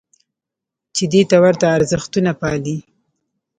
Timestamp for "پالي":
2.39-2.77